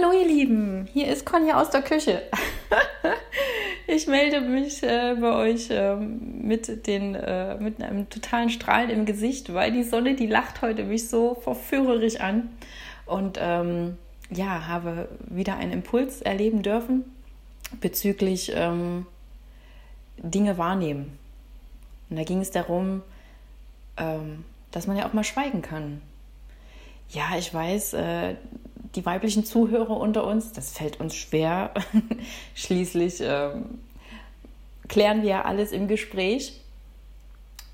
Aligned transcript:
Hallo 0.00 0.12
ihr 0.12 0.26
Lieben, 0.26 0.86
hier 0.92 1.08
ist 1.08 1.24
Conny 1.24 1.52
aus 1.52 1.70
der 1.70 1.82
Küche. 1.82 2.22
ich 3.88 4.06
melde 4.06 4.40
mich 4.40 4.82
äh, 4.82 5.16
bei 5.20 5.32
euch 5.34 5.70
äh, 5.70 5.96
mit, 5.96 6.86
den, 6.86 7.14
äh, 7.16 7.56
mit 7.56 7.82
einem 7.82 8.08
totalen 8.08 8.50
Strahl 8.50 8.90
im 8.90 9.06
Gesicht, 9.06 9.52
weil 9.52 9.72
die 9.72 9.82
Sonne, 9.82 10.14
die 10.14 10.26
lacht 10.26 10.62
heute 10.62 10.84
mich 10.84 11.08
so 11.08 11.34
verführerisch 11.34 12.20
an. 12.20 12.48
Und 13.06 13.38
ähm, 13.40 13.96
ja, 14.30 14.68
habe 14.68 15.08
wieder 15.26 15.56
einen 15.56 15.72
Impuls 15.72 16.22
erleben 16.22 16.62
dürfen 16.62 17.04
bezüglich 17.80 18.52
ähm, 18.54 19.06
Dinge 20.18 20.58
wahrnehmen. 20.58 21.18
Und 22.08 22.18
da 22.18 22.24
ging 22.24 22.40
es 22.40 22.52
darum, 22.52 23.02
ähm, 23.96 24.44
dass 24.70 24.86
man 24.86 24.96
ja 24.96 25.08
auch 25.08 25.12
mal 25.12 25.24
schweigen 25.24 25.62
kann. 25.62 26.02
Ja, 27.10 27.36
ich 27.38 27.52
weiß, 27.52 27.94
äh, 27.94 28.36
die 28.94 29.04
weiblichen 29.04 29.44
Zuhörer 29.44 29.96
unter 29.96 30.26
uns, 30.26 30.52
das 30.52 30.72
fällt 30.72 31.00
uns 31.00 31.14
schwer. 31.14 31.72
Schließlich 32.54 33.20
ähm, 33.20 33.78
klären 34.88 35.22
wir 35.22 35.28
ja 35.28 35.44
alles 35.44 35.72
im 35.72 35.88
Gespräch. 35.88 36.60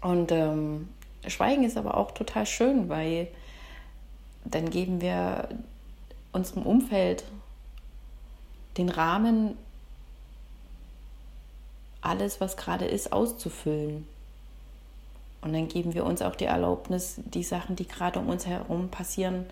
Und 0.00 0.32
ähm, 0.32 0.88
Schweigen 1.26 1.64
ist 1.64 1.76
aber 1.76 1.96
auch 1.96 2.10
total 2.10 2.46
schön, 2.46 2.88
weil 2.88 3.28
dann 4.44 4.68
geben 4.70 5.00
wir 5.00 5.48
unserem 6.32 6.64
Umfeld 6.64 7.24
den 8.76 8.88
Rahmen, 8.88 9.56
alles, 12.00 12.40
was 12.40 12.56
gerade 12.56 12.84
ist, 12.84 13.12
auszufüllen. 13.12 14.06
Und 15.40 15.52
dann 15.52 15.68
geben 15.68 15.94
wir 15.94 16.04
uns 16.04 16.22
auch 16.22 16.36
die 16.36 16.44
Erlaubnis, 16.44 17.20
die 17.24 17.42
Sachen, 17.42 17.76
die 17.76 17.86
gerade 17.86 18.18
um 18.18 18.28
uns 18.28 18.46
herum 18.46 18.88
passieren, 18.88 19.46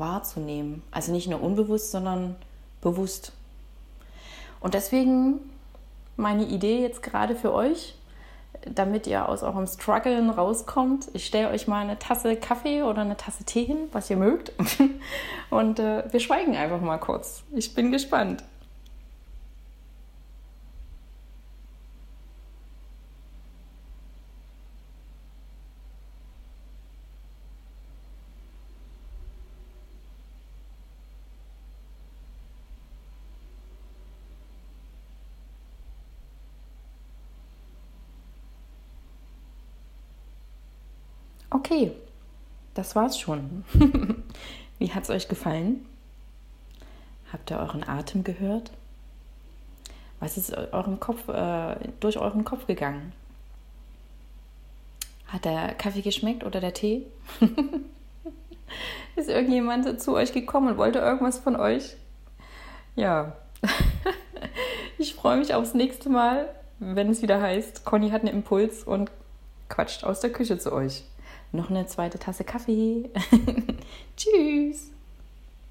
wahrzunehmen. 0.00 0.82
Also 0.90 1.12
nicht 1.12 1.28
nur 1.28 1.42
unbewusst, 1.42 1.92
sondern 1.92 2.34
bewusst. 2.80 3.32
Und 4.60 4.74
deswegen 4.74 5.38
meine 6.16 6.44
Idee 6.44 6.80
jetzt 6.82 7.02
gerade 7.02 7.34
für 7.36 7.52
euch, 7.52 7.94
damit 8.66 9.06
ihr 9.06 9.28
aus 9.28 9.42
eurem 9.42 9.66
Struggeln 9.66 10.28
rauskommt. 10.28 11.08
Ich 11.14 11.26
stelle 11.26 11.48
euch 11.50 11.66
mal 11.66 11.80
eine 11.80 11.98
Tasse 11.98 12.36
Kaffee 12.36 12.82
oder 12.82 13.02
eine 13.02 13.16
Tasse 13.16 13.44
Tee 13.44 13.64
hin, 13.64 13.88
was 13.92 14.10
ihr 14.10 14.16
mögt. 14.16 14.52
Und 15.50 15.78
äh, 15.78 16.04
wir 16.12 16.20
schweigen 16.20 16.56
einfach 16.56 16.80
mal 16.80 16.98
kurz. 16.98 17.42
Ich 17.52 17.74
bin 17.74 17.90
gespannt. 17.90 18.44
Okay, 41.70 41.92
das 42.74 42.96
war's 42.96 43.16
schon. 43.16 43.64
Wie 44.80 44.92
hat's 44.92 45.08
euch 45.08 45.28
gefallen? 45.28 45.86
Habt 47.32 47.52
ihr 47.52 47.60
euren 47.60 47.88
Atem 47.88 48.24
gehört? 48.24 48.72
Was 50.18 50.36
ist 50.36 50.52
eurem 50.52 50.98
Kopf, 50.98 51.28
äh, 51.28 51.76
durch 52.00 52.18
euren 52.18 52.44
Kopf 52.44 52.66
gegangen? 52.66 53.12
Hat 55.28 55.44
der 55.44 55.74
Kaffee 55.74 56.00
geschmeckt 56.00 56.42
oder 56.42 56.58
der 56.58 56.74
Tee? 56.74 57.06
ist 59.14 59.28
irgendjemand 59.28 60.02
zu 60.02 60.14
euch 60.14 60.32
gekommen 60.32 60.70
und 60.70 60.76
wollte 60.76 60.98
irgendwas 60.98 61.38
von 61.38 61.54
euch? 61.54 61.94
Ja, 62.96 63.36
ich 64.98 65.14
freue 65.14 65.36
mich 65.36 65.54
aufs 65.54 65.74
nächste 65.74 66.08
Mal, 66.08 66.52
wenn 66.80 67.10
es 67.10 67.22
wieder 67.22 67.40
heißt, 67.40 67.84
Conny 67.84 68.10
hat 68.10 68.22
einen 68.22 68.34
Impuls 68.34 68.82
und 68.82 69.12
quatscht 69.68 70.02
aus 70.02 70.18
der 70.18 70.32
Küche 70.32 70.58
zu 70.58 70.72
euch 70.72 71.04
noch 71.52 71.70
eine 71.70 71.86
zweite 71.86 72.18
Tasse 72.18 72.44
Kaffee. 72.44 73.10
Tschüss. 74.16 74.92